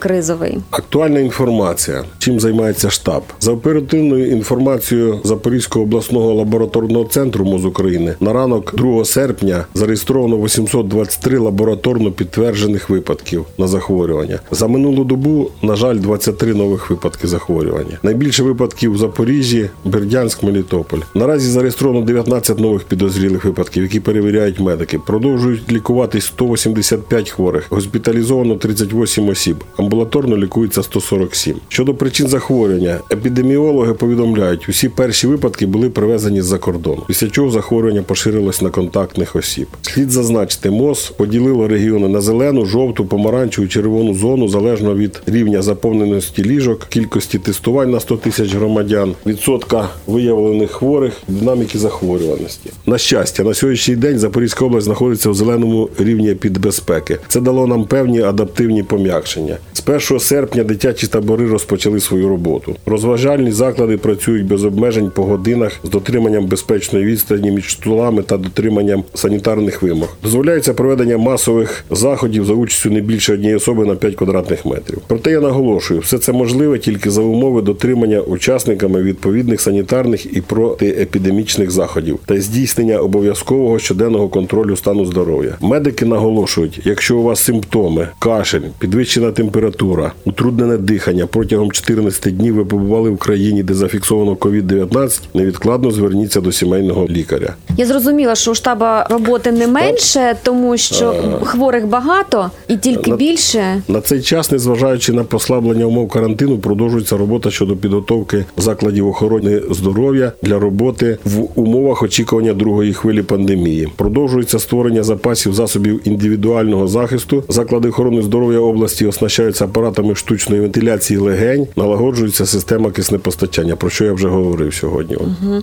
антикризовий? 0.08 0.58
Актуальна 0.70 1.20
інформація. 1.20 2.04
Чим 2.18 2.40
займається 2.40 2.90
штаб? 2.90 3.22
За 3.40 3.52
оперативною 3.52 4.30
інформацією 4.30 5.20
Запорізького 5.24 5.84
обласного 5.84 6.34
лабораторного 6.34 7.04
центру 7.04 7.44
МОЗ 7.44 7.64
України 7.64 8.14
на 8.20 8.32
ранок 8.32 8.74
2 8.76 9.04
серпня 9.04 9.64
зареєстровано 9.74 10.36
823 10.36 11.38
лабораторно 11.38 12.12
підтверджених 12.12 12.90
випадків 12.90 13.44
на 13.58 13.66
захворювання. 13.66 14.40
За 14.50 14.68
минулу 14.68 15.04
добу, 15.04 15.50
на 15.62 15.76
жаль, 15.76 15.96
23 15.96 16.54
нових 16.54 16.90
випадки 16.90 17.28
захворювання. 17.28 17.98
Найбільше 18.02 18.42
випадків 18.42 18.92
в 18.92 18.98
Запоріжжі, 18.98 19.70
Бердянськ, 19.84 20.42
Мелітополь. 20.42 20.98
Наразі 21.14 21.50
зареєстровано 21.50 22.06
19 22.06 22.58
нових 22.58 22.84
підозрілих 22.84 23.44
випадків, 23.44 23.82
які 23.82 24.00
перевіряють 24.00 24.60
медики. 24.60 24.98
Продовжують 25.06 25.72
лікуватись 25.72 26.24
185 26.24 27.30
хворих, 27.30 27.66
госпіталізовано 27.70 28.56
38 28.56 29.28
осіб, 29.28 29.64
амбулаторно 29.98 30.36
лікується 30.36 30.82
147. 30.82 31.56
Щодо 31.68 31.94
причин 31.94 32.28
захворювання, 32.28 32.98
епідеміологи 33.12 33.94
повідомляють, 33.94 34.68
усі 34.68 34.88
перші 34.88 35.26
випадки 35.26 35.66
були 35.66 35.90
привезені 35.90 36.42
з-за 36.42 36.58
кордону, 36.58 37.02
після 37.06 37.28
чого 37.28 37.50
захворювання 37.50 38.02
поширилось 38.02 38.62
на 38.62 38.70
контактних 38.70 39.36
осіб. 39.36 39.66
Слід 39.82 40.10
зазначити, 40.10 40.70
МОЗ 40.70 41.12
поділило 41.16 41.68
регіони 41.68 42.08
на 42.08 42.20
зелену, 42.20 42.66
жовту, 42.66 43.06
помаранчеву, 43.06 43.68
червону 43.68 44.14
зону 44.14 44.48
залежно 44.48 44.94
від 44.94 45.22
рівня 45.26 45.62
заповненості 45.62 46.44
ліжок, 46.44 46.86
кількості 46.88 47.38
тестувань 47.38 47.90
на 47.90 48.00
100 48.00 48.16
тисяч 48.16 48.54
громадян, 48.54 49.14
відсотка 49.26 49.88
виявлених 50.06 50.70
хворих, 50.70 51.12
динаміки 51.28 51.78
захворюваності. 51.78 52.70
На 52.86 52.98
щастя, 52.98 53.42
на 53.42 53.54
сьогоднішній 53.54 53.96
день 53.96 54.18
Запорізька 54.18 54.64
область 54.64 54.84
знаходиться 54.84 55.30
в 55.30 55.34
зеленому 55.34 55.88
рівні 55.98 56.34
підбезпеки. 56.34 57.18
Це 57.28 57.40
дало 57.40 57.66
нам 57.66 57.84
певні 57.84 58.22
адаптивні 58.22 58.82
пом'якшення. 58.82 59.56
З 59.88 59.90
1 59.90 60.20
серпня 60.20 60.64
дитячі 60.64 61.06
табори 61.06 61.48
розпочали 61.48 62.00
свою 62.00 62.28
роботу. 62.28 62.76
Розважальні 62.86 63.52
заклади 63.52 63.96
працюють 63.96 64.46
без 64.46 64.64
обмежень 64.64 65.10
по 65.10 65.24
годинах 65.24 65.72
з 65.84 65.88
дотриманням 65.88 66.46
безпечної 66.46 67.04
відстані 67.04 67.50
між 67.50 67.72
столами 67.72 68.22
та 68.22 68.36
дотриманням 68.36 69.04
санітарних 69.14 69.82
вимог. 69.82 70.16
Дозволяється 70.22 70.74
проведення 70.74 71.18
масових 71.18 71.84
заходів 71.90 72.44
за 72.44 72.52
участю 72.52 72.90
не 72.90 73.00
більше 73.00 73.34
однієї 73.34 73.56
особи 73.56 73.86
на 73.86 73.94
5 73.94 74.14
квадратних 74.14 74.66
метрів. 74.66 74.98
Проте 75.06 75.30
я 75.30 75.40
наголошую, 75.40 76.00
все 76.00 76.18
це 76.18 76.32
можливе 76.32 76.78
тільки 76.78 77.10
за 77.10 77.22
умови 77.22 77.62
дотримання 77.62 78.20
учасниками 78.20 79.02
відповідних 79.02 79.60
санітарних 79.60 80.36
і 80.36 80.40
протиепідемічних 80.40 81.70
заходів 81.70 82.18
та 82.26 82.40
здійснення 82.40 82.98
обов'язкового 82.98 83.78
щоденного 83.78 84.28
контролю 84.28 84.76
стану 84.76 85.04
здоров'я. 85.04 85.56
Медики 85.60 86.04
наголошують, 86.04 86.80
якщо 86.84 87.18
у 87.18 87.22
вас 87.22 87.40
симптоми, 87.40 88.08
кашель, 88.18 88.60
підвищена 88.78 89.32
температура, 89.32 89.77
утруднене 90.24 90.76
дихання 90.78 91.26
протягом 91.26 91.72
14 91.72 92.36
днів 92.36 92.54
ви 92.54 92.64
побували 92.64 93.10
в 93.10 93.18
країні, 93.18 93.62
де 93.62 93.74
зафіксовано 93.74 94.34
COVID-19, 94.34 95.20
невідкладно 95.34 95.90
зверніться 95.90 96.40
до 96.40 96.52
сімейного 96.52 97.06
лікаря. 97.10 97.54
Я 97.76 97.86
зрозуміла, 97.86 98.34
що 98.34 98.50
у 98.50 98.54
штаба 98.54 99.06
роботи 99.10 99.52
не 99.52 99.66
менше, 99.66 100.36
тому 100.42 100.76
що 100.76 101.14
хворих 101.42 101.86
багато 101.86 102.50
і 102.68 102.76
тільки 102.76 103.10
На- 103.10 103.16
більше. 103.16 103.82
На 103.88 104.00
цей 104.00 104.22
час, 104.22 104.50
незважаючи 104.52 105.12
на 105.12 105.24
послаблення 105.24 105.84
умов 105.86 106.08
карантину, 106.08 106.58
продовжується 106.58 107.16
робота 107.16 107.50
щодо 107.50 107.76
підготовки 107.76 108.44
закладів 108.56 109.06
охорони 109.08 109.60
здоров'я 109.70 110.32
для 110.42 110.58
роботи 110.58 111.18
в 111.24 111.60
умовах 111.60 112.02
очікування 112.02 112.52
другої 112.54 112.92
хвилі 112.92 113.22
пандемії. 113.22 113.88
Продовжується 113.96 114.58
створення 114.58 115.02
запасів 115.02 115.54
засобів 115.54 116.00
індивідуального 116.08 116.88
захисту. 116.88 117.44
Заклади 117.48 117.88
охорони 117.88 118.22
здоров'я 118.22 118.58
області 118.58 119.06
оснащаються 119.06 119.57
апаратами 119.62 120.14
штучної 120.14 120.60
вентиляції 120.60 121.18
легень, 121.18 121.66
налагоджується 121.76 122.46
система 122.46 122.90
киснепостачання, 122.90 123.76
про 123.76 123.90
що 123.90 124.04
я 124.04 124.12
вже 124.12 124.28
говорив 124.28 124.74
сьогодні. 124.74 125.16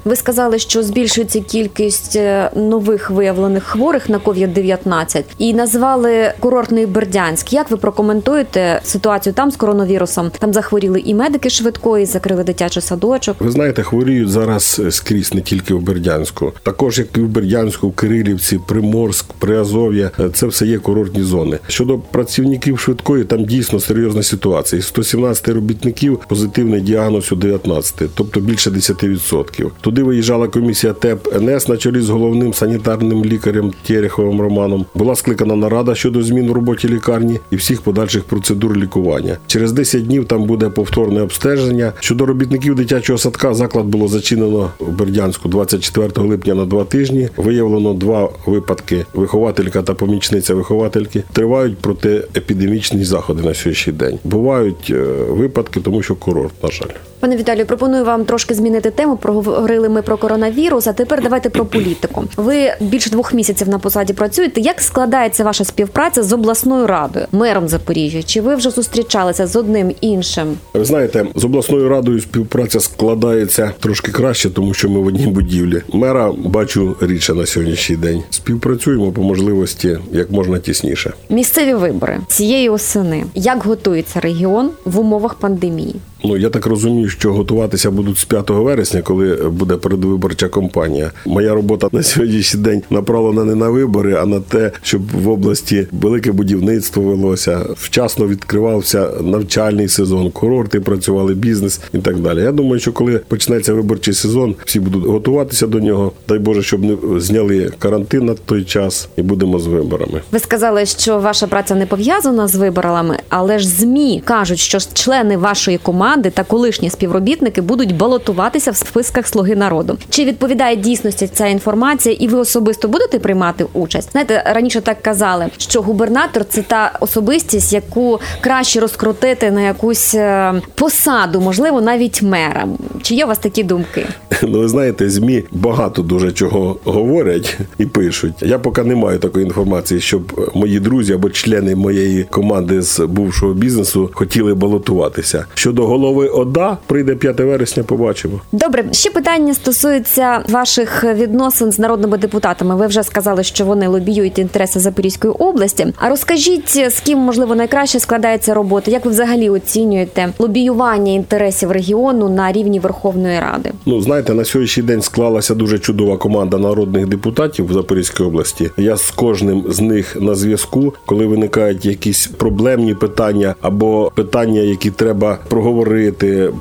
Ви 0.05 0.15
сказали, 0.15 0.59
що 0.59 0.83
збільшується 0.83 1.39
кількість 1.39 2.15
е, 2.15 2.51
нових 2.55 3.09
виявлених 3.09 3.63
хворих 3.63 4.09
на 4.09 4.19
COVID-19 4.19 5.23
і 5.37 5.53
назвали 5.53 6.33
курортний 6.39 6.85
Бердянськ. 6.85 7.53
Як 7.53 7.71
ви 7.71 7.77
прокоментуєте 7.77 8.81
ситуацію 8.83 9.33
там 9.33 9.51
з 9.51 9.55
коронавірусом? 9.55 10.31
Там 10.39 10.53
захворіли 10.53 10.99
і 10.99 11.13
медики 11.13 11.49
швидкої, 11.49 12.05
закрили 12.05 12.43
дитячий 12.43 12.81
садочок. 12.81 13.35
Ви 13.39 13.51
знаєте, 13.51 13.83
хворіють 13.83 14.29
зараз 14.29 14.81
е, 14.85 14.91
скрізь 14.91 15.33
не 15.33 15.41
тільки 15.41 15.73
в 15.73 15.81
Бердянську, 15.81 16.53
також 16.63 16.99
як 16.99 17.17
і 17.17 17.21
в 17.21 17.27
Бердянську, 17.27 17.87
в 17.89 17.93
Кирилівці, 17.95 18.59
Приморськ, 18.67 19.25
Приазов'я. 19.39 20.11
Е, 20.19 20.29
Це 20.33 20.47
все 20.47 20.65
є 20.65 20.77
курортні 20.79 21.23
зони. 21.23 21.59
Щодо 21.67 21.97
працівників 21.99 22.79
швидкої, 22.79 23.23
там 23.23 23.45
дійсно 23.45 23.79
серйозна 23.85 24.23
ситуація. 24.23 24.79
Із 24.79 24.85
117 24.85 25.47
робітників 25.47 26.19
позитивний 26.29 26.81
діагноз 26.81 27.31
у 27.31 27.35
19, 27.35 28.09
тобто 28.15 28.39
більше 28.39 28.69
10%. 28.69 29.71
Туди 29.81 30.03
виїжджала 30.03 30.47
комісія 30.47 30.93
ТЕП 30.93 31.41
НС 31.41 31.67
на 31.67 31.77
чолі 31.77 32.01
з 32.01 32.09
головним 32.09 32.53
санітарним 32.53 33.25
лікарем 33.25 33.73
Тереховим 33.87 34.41
Романом. 34.41 34.85
Була 34.95 35.15
скликана 35.15 35.55
нарада 35.55 35.95
щодо 35.95 36.23
змін 36.23 36.49
в 36.49 36.51
роботі 36.51 36.87
лікарні 36.87 37.39
і 37.51 37.55
всіх 37.55 37.81
подальших 37.81 38.23
процедур 38.23 38.77
лікування. 38.77 39.37
Через 39.47 39.71
10 39.71 40.05
днів 40.05 40.25
там 40.25 40.43
буде 40.43 40.69
повторне 40.69 41.21
обстеження. 41.21 41.93
Щодо 41.99 42.25
робітників 42.25 42.75
дитячого 42.75 43.17
садка, 43.17 43.53
заклад 43.53 43.85
було 43.85 44.07
зачинено 44.07 44.71
в 44.79 44.91
Бердянську 44.91 45.49
24 45.49 46.27
липня 46.27 46.55
на 46.55 46.65
два 46.65 46.83
тижні. 46.83 47.29
Виявлено 47.37 47.93
два 47.93 48.29
випадки: 48.45 49.05
вихователька 49.13 49.81
та 49.81 49.93
помічниця 49.93 50.53
виховательки. 50.53 51.23
Тривають 51.33 51.77
протиепідемічні 51.77 53.03
заходи 53.03 53.43
на 53.43 53.53
сьогоднішній 53.75 53.93
день. 53.93 54.19
Бувають 54.23 54.87
е, 54.89 55.03
випадки, 55.29 55.79
тому 55.79 56.01
що 56.03 56.15
курорт, 56.15 56.63
на 56.63 56.71
жаль. 56.71 56.95
Пане 57.25 57.37
Віталію, 57.37 57.65
пропоную 57.65 58.05
вам 58.05 58.25
трошки 58.25 58.53
змінити 58.53 58.91
тему. 58.91 59.17
Проговорили 59.17 59.89
ми 59.89 60.01
про 60.01 60.17
коронавірус. 60.17 60.87
А 60.87 60.93
тепер 60.93 61.23
давайте 61.23 61.49
про 61.49 61.65
політику. 61.65 62.23
Ви 62.37 62.73
більше 62.79 63.09
двох 63.09 63.33
місяців 63.33 63.69
на 63.69 63.79
посаді 63.79 64.13
працюєте. 64.13 64.61
Як 64.61 64.81
складається 64.81 65.43
ваша 65.43 65.65
співпраця 65.65 66.23
з 66.23 66.33
обласною 66.33 66.87
радою, 66.87 67.25
мером 67.31 67.67
Запоріжжя? 67.67 68.23
Чи 68.23 68.41
ви 68.41 68.55
вже 68.55 68.69
зустрічалися 68.69 69.47
з 69.47 69.55
одним 69.55 69.91
іншим? 70.01 70.57
Ви 70.73 70.85
знаєте, 70.85 71.25
з 71.35 71.43
обласною 71.43 71.89
радою 71.89 72.21
співпраця 72.21 72.79
складається 72.79 73.71
трошки 73.79 74.11
краще, 74.11 74.49
тому 74.49 74.73
що 74.73 74.89
ми 74.89 74.99
в 74.99 75.05
одній 75.05 75.27
будівлі. 75.27 75.81
Мера 75.93 76.31
бачу 76.37 76.95
рідше 77.01 77.33
на 77.33 77.45
сьогоднішній 77.45 77.95
день. 77.95 78.23
Співпрацюємо 78.29 79.11
по 79.11 79.21
можливості 79.21 79.97
як 80.11 80.31
можна 80.31 80.59
тісніше. 80.59 81.13
Місцеві 81.29 81.73
вибори 81.73 82.19
цієї 82.27 82.69
осени. 82.69 83.23
Як 83.35 83.63
готується 83.63 84.19
регіон 84.19 84.69
в 84.85 84.99
умовах 84.99 85.33
пандемії? 85.33 85.95
Ну 86.27 86.37
я 86.37 86.49
так 86.49 86.65
розумію, 86.65 87.09
що 87.09 87.33
готуватися 87.33 87.91
будуть 87.91 88.17
з 88.17 88.25
5 88.25 88.49
вересня, 88.49 89.01
коли 89.01 89.35
буде 89.35 89.75
передвиборча 89.75 90.47
кампанія. 90.47 91.11
Моя 91.25 91.53
робота 91.53 91.87
на 91.91 92.03
сьогоднішній 92.03 92.61
день 92.61 92.81
направлена 92.89 93.43
не 93.43 93.55
на 93.55 93.69
вибори, 93.69 94.17
а 94.21 94.25
на 94.25 94.39
те, 94.39 94.71
щоб 94.81 95.01
в 95.11 95.29
області 95.29 95.87
велике 95.91 96.31
будівництво 96.31 97.03
велося, 97.03 97.65
вчасно 97.75 98.27
відкривався 98.27 99.09
навчальний 99.21 99.87
сезон, 99.87 100.31
курорти 100.31 100.79
працювали, 100.79 101.33
бізнес 101.33 101.81
і 101.93 101.97
так 101.97 102.19
далі. 102.19 102.39
Я 102.39 102.51
думаю, 102.51 102.79
що 102.79 102.91
коли 102.91 103.17
почнеться 103.27 103.73
виборчий 103.73 104.13
сезон, 104.13 104.55
всі 104.65 104.79
будуть 104.79 105.05
готуватися 105.05 105.67
до 105.67 105.79
нього. 105.79 106.11
Дай 106.27 106.39
Боже, 106.39 106.63
щоб 106.63 106.83
не 106.83 107.19
зняли 107.19 107.71
карантин 107.79 108.25
на 108.25 108.33
той 108.33 108.63
час, 108.63 109.09
і 109.17 109.21
будемо 109.21 109.59
з 109.59 109.67
виборами. 109.67 110.21
Ви 110.31 110.39
сказали, 110.39 110.85
що 110.85 111.19
ваша 111.19 111.47
праця 111.47 111.75
не 111.75 111.85
пов'язана 111.85 112.47
з 112.47 112.55
виборами, 112.55 113.17
але 113.29 113.59
ж 113.59 113.67
змі 113.67 114.21
кажуть, 114.25 114.59
що 114.59 114.77
члени 114.93 115.37
вашої 115.37 115.77
команди 115.77 116.14
команди 116.15 116.29
та 116.29 116.43
колишні 116.43 116.89
співробітники 116.89 117.61
будуть 117.61 117.95
балотуватися 117.97 118.71
в 118.71 118.75
списках 118.75 119.27
Слуги 119.27 119.55
народу. 119.55 119.97
Чи 120.09 120.25
відповідає 120.25 120.75
дійсності 120.75 121.27
ця 121.27 121.47
інформація, 121.47 122.15
і 122.19 122.27
ви 122.27 122.37
особисто 122.37 122.87
будете 122.87 123.19
приймати 123.19 123.65
участь? 123.73 124.11
Знаєте, 124.11 124.43
раніше 124.45 124.81
так 124.81 125.01
казали, 125.01 125.45
що 125.57 125.81
губернатор 125.81 126.45
це 126.45 126.61
та 126.61 126.91
особистість, 126.99 127.73
яку 127.73 128.19
краще 128.41 128.79
розкрутити 128.79 129.51
на 129.51 129.61
якусь 129.61 130.15
е, 130.15 130.53
посаду, 130.75 131.41
можливо, 131.41 131.81
навіть 131.81 132.21
мера. 132.21 132.67
Чи 133.01 133.15
є 133.15 133.25
у 133.25 133.27
вас 133.27 133.37
такі 133.37 133.63
думки? 133.63 134.05
Ну, 134.47 134.59
ви 134.59 134.67
знаєте, 134.67 135.09
змі 135.09 135.43
багато 135.51 136.01
дуже 136.01 136.31
чого 136.31 136.77
говорять 136.83 137.57
і 137.77 137.85
пишуть. 137.85 138.33
Я 138.41 138.59
поки 138.59 138.83
не 138.83 138.95
маю 138.95 139.19
такої 139.19 139.45
інформації, 139.45 140.01
щоб 140.01 140.51
мої 140.55 140.79
друзі 140.79 141.13
або 141.13 141.29
члени 141.29 141.75
моєї 141.75 142.23
команди 142.23 142.81
з 142.81 142.99
бувшого 142.99 143.53
бізнесу 143.53 144.09
хотіли 144.13 144.53
балотуватися. 144.53 145.45
Щодо 145.53 145.85
голови 145.95 146.27
ОДА, 146.27 146.77
прийде 146.87 147.15
5 147.15 147.39
вересня, 147.39 147.83
побачимо. 147.83 148.41
Добре, 148.51 148.83
ще 148.91 149.09
питання 149.09 149.53
стосується 149.53 150.43
ваших 150.49 151.03
відносин 151.03 151.71
з 151.71 151.79
народними 151.79 152.17
депутатами. 152.17 152.75
Ви 152.75 152.87
вже 152.87 153.03
сказали, 153.03 153.43
що 153.43 153.65
вони 153.65 153.87
лобіюють 153.87 154.39
інтереси 154.39 154.79
Запорізької 154.79 155.33
області. 155.33 155.87
А 155.97 156.09
розкажіть, 156.09 156.69
з 156.69 156.99
ким 156.99 157.19
можливо 157.19 157.55
найкраще 157.55 157.99
складається 157.99 158.53
робота? 158.53 158.91
Як 158.91 159.05
ви 159.05 159.11
взагалі 159.11 159.49
оцінюєте 159.49 160.29
лобіювання 160.39 161.11
інтересів 161.11 161.71
регіону 161.71 162.29
на 162.29 162.51
рівні 162.51 162.79
Верховної 162.79 163.39
Ради? 163.39 163.71
Ну, 163.85 164.01
знаєте, 164.01 164.33
на 164.33 164.45
сьогоднішній 164.45 164.83
день 164.83 165.01
склалася 165.01 165.55
дуже 165.55 165.79
чудова 165.79 166.17
команда 166.17 166.57
народних 166.57 167.07
депутатів 167.07 167.67
в 167.67 167.73
Запорізькій 167.73 168.23
області. 168.23 168.69
Я 168.77 168.97
з 168.97 169.11
кожним 169.11 169.65
з 169.69 169.79
них 169.79 170.17
на 170.21 170.35
зв'язку, 170.35 170.93
коли 171.05 171.25
виникають 171.25 171.85
якісь 171.85 172.27
проблемні 172.27 172.95
питання 172.95 173.55
або 173.61 174.11
питання, 174.15 174.61
які 174.61 174.91
треба 174.91 175.37
проговорити, 175.49 175.84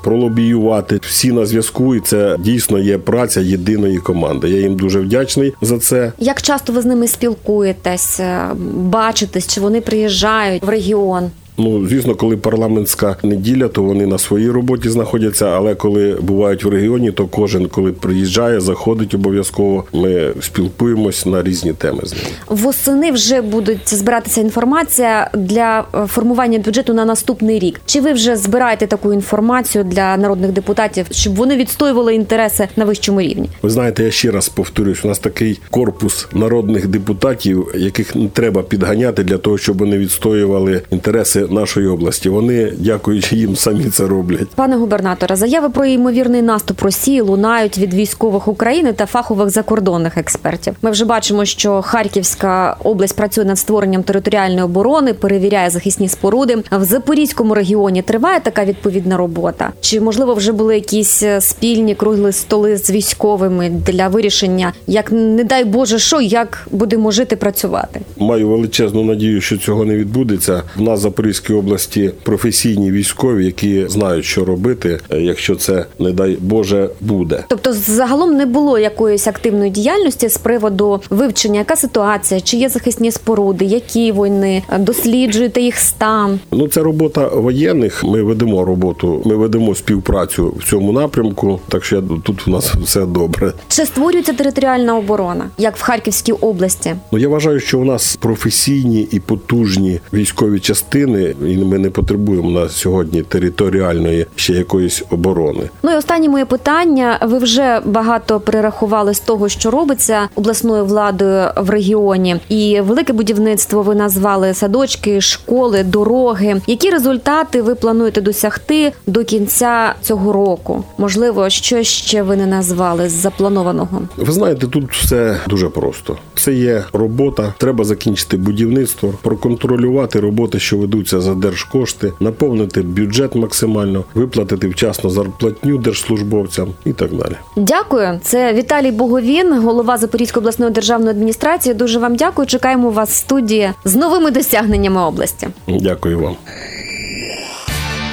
пролобіювати. 0.02 1.00
Всі 1.02 1.32
на 1.32 1.46
зв'язку, 1.46 1.94
і 1.94 2.00
це 2.00 2.36
дійсно 2.38 2.78
є 2.78 2.98
праця 2.98 3.40
єдиної 3.40 3.98
команди. 3.98 4.50
Я 4.50 4.60
їм 4.60 4.76
дуже 4.76 5.00
вдячний 5.00 5.54
за 5.62 5.78
це. 5.78 6.12
Як 6.18 6.42
часто 6.42 6.72
ви 6.72 6.82
з 6.82 6.84
ними 6.84 7.08
спілкуєтесь, 7.08 8.20
е, 8.20 8.48
бачитесь, 8.74 9.46
чи 9.46 9.60
вони 9.60 9.80
приїжджають 9.80 10.62
в 10.62 10.68
регіон? 10.68 11.30
Ну, 11.58 11.87
звісно, 11.88 12.14
коли 12.14 12.37
парламентська 12.37 13.16
неділя, 13.23 13.68
то 13.68 13.82
вони 13.82 14.06
на 14.06 14.18
своїй 14.18 14.50
роботі 14.50 14.90
знаходяться. 14.90 15.46
Але 15.46 15.75
коли 15.75 16.18
бувають 16.20 16.64
в 16.64 16.68
регіоні, 16.68 17.12
то 17.12 17.26
кожен, 17.26 17.66
коли 17.66 17.92
приїжджає, 17.92 18.61
заходить 18.61 19.14
обов'язково. 19.14 19.84
Ми 19.92 20.32
спілкуємось 20.40 21.26
на 21.26 21.42
різні 21.42 21.73
теми 21.73 22.00
з 22.04 22.12
ними. 22.12 22.25
Восени 22.49 23.12
вже 23.12 23.42
будуть 23.42 23.94
збиратися 23.94 24.40
інформація 24.40 25.30
для 25.34 25.84
е, 25.94 26.06
формування 26.06 26.58
бюджету 26.58 26.94
на 26.94 27.04
наступний 27.04 27.58
рік. 27.58 27.80
Чи 27.87 28.00
ви 28.00 28.12
вже 28.12 28.37
збираєте 28.37 28.87
таку 28.87 29.12
інформацію 29.12 29.84
для 29.84 30.16
народних 30.16 30.52
депутатів, 30.52 31.06
щоб 31.11 31.34
вони 31.34 31.56
відстоювали 31.56 32.14
інтереси 32.14 32.68
на 32.76 32.84
вищому 32.84 33.20
рівні? 33.20 33.50
Ви 33.62 33.70
знаєте, 33.70 34.04
я 34.04 34.11
ще 34.11 34.30
раз 34.30 34.49
повторюсь, 34.49 35.04
у 35.04 35.08
нас 35.08 35.18
такий 35.18 35.61
корпус 35.70 36.28
народних 36.32 36.87
депутатів, 36.87 37.68
яких 37.75 38.16
не 38.16 38.28
треба 38.28 38.62
підганяти 38.62 39.25
для 39.25 39.38
того, 39.38 39.58
щоб 39.58 39.78
вони 39.78 39.99
відстоювали 39.99 40.82
інтереси 40.90 41.43
нашої 41.50 41.86
області. 41.86 42.28
Вони, 42.28 42.72
дякуючи 42.78 43.36
їм, 43.36 43.56
самі 43.56 43.84
це 43.84 44.06
роблять. 44.06 44.48
Пане 44.54 44.76
губернаторе, 44.76 45.36
заяви 45.36 45.68
про 45.68 45.84
ймовірний 45.84 46.42
наступ 46.42 46.82
Росії 46.82 47.20
лунають 47.20 47.78
від 47.78 47.94
військових 47.94 48.48
України 48.48 48.92
та 48.92 49.06
фахових 49.06 49.50
закордонних 49.50 50.18
експертів. 50.18 50.74
Ми 50.82 50.90
вже 50.90 51.04
бачимо, 51.04 51.44
що 51.44 51.82
Харківська 51.82 52.76
область 52.84 53.16
працює 53.16 53.44
над 53.44 53.58
створенням 53.58 54.02
територіальної 54.02 54.62
оборони, 54.62 55.14
перевіряє 55.14 55.70
захисні 55.70 56.08
споруди. 56.08 56.62
В 56.72 56.84
Запорізькому 56.84 57.54
регіоні 57.54 58.02
триває 58.02 58.40
така 58.40 58.64
відповідна 58.64 59.16
робота. 59.16 59.72
Чи 59.80 60.00
можливо 60.00 60.34
вже 60.34 60.52
були 60.52 60.74
якісь 60.74 61.22
е, 61.22 61.40
спільні 61.40 61.94
кругли 61.94 62.32
столи 62.32 62.76
з 62.76 62.90
військовими 62.90 63.70
для 63.86 64.08
вирішення, 64.08 64.72
як 64.86 65.12
не 65.12 65.44
дай 65.44 65.64
Боже, 65.64 65.98
що 65.98 66.20
як 66.20 66.66
будемо 66.70 67.10
жити 67.10 67.36
працювати? 67.36 68.00
Маю 68.16 68.48
величезну 68.48 69.04
надію, 69.04 69.40
що 69.40 69.56
цього 69.56 69.84
не 69.84 69.96
відбудеться. 69.96 70.62
В 70.76 70.80
нас 70.80 71.04
в 71.04 71.06
Запорізькій 71.34 71.54
області 71.54 72.10
професійні 72.22 72.90
військові, 72.90 73.44
які 73.44 73.88
знають, 73.88 74.24
що 74.24 74.44
робити, 74.44 74.98
е, 75.10 75.20
якщо 75.20 75.56
це 75.56 75.86
не 75.98 76.12
дай 76.12 76.36
Боже 76.40 76.90
буде. 77.00 77.44
Тобто, 77.48 77.72
загалом 77.72 78.36
не 78.36 78.46
було 78.46 78.78
якоїсь 78.78 79.26
активної 79.26 79.70
діяльності 79.70 80.28
з 80.28 80.38
приводу 80.38 81.00
вивчення, 81.10 81.58
яка 81.58 81.76
ситуація, 81.76 82.40
чи 82.40 82.56
є 82.56 82.68
захисні 82.68 83.10
споруди, 83.10 83.64
які 83.64 84.12
вони 84.12 84.62
досліджуєте 84.78 85.60
їх 85.60 85.78
стан. 85.78 86.40
Ну, 86.52 86.68
це 86.68 86.80
робота 86.82 87.28
воєнних. 87.28 88.04
Ми 88.04 88.22
ведемо 88.22 88.64
роботу, 88.64 89.22
ми 89.24 89.36
ведемо 89.36 89.74
співпрацю 89.74 90.54
в 90.58 90.70
цьому 90.70 90.92
напрямку. 90.92 91.60
Так 91.68 91.84
що 91.84 91.96
я 91.96 92.02
тут 92.22 92.48
у 92.48 92.50
нас 92.50 92.74
все 92.74 93.06
добре. 93.06 93.52
Чи 93.68 93.86
створюється 93.86 94.32
територіальна 94.32 94.96
оборона, 94.96 95.50
як 95.58 95.76
в 95.76 95.82
Харківській 95.82 96.32
області? 96.32 96.94
Ну 97.12 97.18
я 97.18 97.28
вважаю, 97.28 97.60
що 97.60 97.80
у 97.80 97.84
нас 97.84 98.16
професійні 98.16 99.08
і 99.10 99.20
потужні 99.20 100.00
військові 100.12 100.60
частини, 100.60 101.23
і 101.30 101.56
ми 101.56 101.78
не 101.78 101.90
потребуємо 101.90 102.50
на 102.50 102.68
сьогодні 102.68 103.22
територіальної 103.22 104.26
ще 104.36 104.52
якоїсь 104.52 105.02
оборони. 105.10 105.70
Ну 105.82 105.92
і 105.92 105.96
останнє 105.96 106.28
моє 106.28 106.44
питання. 106.44 107.18
Ви 107.22 107.38
вже 107.38 107.80
багато 107.84 108.40
перерахували 108.40 109.14
з 109.14 109.20
того, 109.20 109.48
що 109.48 109.70
робиться 109.70 110.28
обласною 110.34 110.84
владою 110.84 111.48
в 111.56 111.70
регіоні, 111.70 112.37
і 112.48 112.80
велике 112.80 113.12
будівництво 113.12 113.82
ви 113.82 113.94
назвали 113.94 114.54
садочки, 114.54 115.20
школи, 115.20 115.82
дороги. 115.82 116.60
Які 116.66 116.90
результати 116.90 117.62
ви 117.62 117.74
плануєте 117.74 118.20
досягти 118.20 118.92
до 119.06 119.24
кінця 119.24 119.94
цього 120.02 120.32
року? 120.32 120.84
Можливо, 120.98 121.50
що 121.50 121.82
ще 121.82 122.22
ви 122.22 122.37
не 122.37 122.46
назвали 122.46 123.08
з 123.08 123.12
запланованого? 123.12 124.02
Ви 124.16 124.32
знаєте, 124.32 124.66
тут 124.66 124.92
все 124.92 125.40
дуже 125.48 125.68
просто. 125.68 126.16
Це 126.34 126.52
є 126.54 126.84
робота. 126.92 127.54
Треба 127.58 127.84
закінчити 127.84 128.37
будівництво, 128.37 129.14
проконтролювати 129.22 130.20
роботи, 130.20 130.58
що 130.58 130.78
ведуться 130.78 131.13
за 131.20 131.35
держкошти, 131.35 132.12
наповнити 132.20 132.83
бюджет 132.83 133.35
максимально, 133.35 134.05
виплатити 134.14 134.68
вчасно 134.68 135.11
зарплатню 135.11 135.79
держслужбовцям 135.79 136.68
і 136.85 136.92
так 136.92 137.14
далі. 137.14 137.35
Дякую. 137.57 138.20
Це 138.22 138.55
Віталій 138.55 138.90
Боговін, 138.90 139.59
голова 139.59 139.96
Запорізької 139.98 140.40
обласної 140.40 140.72
державної 140.72 141.11
адміністрації. 141.11 141.74
Дуже 141.74 141.98
вам 141.98 142.16
дякую. 142.16 142.46
Чекаємо 142.46 142.90
вас 142.90 143.11
в 143.11 143.14
студії 143.14 143.70
з 143.85 143.96
новими 143.96 144.31
досягненнями 144.31 145.00
області. 145.00 145.48
Дякую 145.68 146.18
вам. 146.18 146.37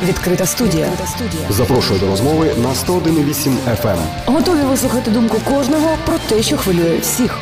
Відкрита 0.08 0.46
студія. 0.46 0.88
Запрошую 1.50 2.00
до 2.00 2.08
розмови 2.08 2.52
на 2.64 2.94
101,8 2.94 3.52
FM. 3.84 3.98
Готові 4.26 4.62
вислухати 4.70 5.12
думку 5.12 5.38
кожного 5.50 5.90
про 6.06 6.16
те, 6.30 6.44
що 6.44 6.58
хвилює 6.58 6.98
всіх. 7.02 7.38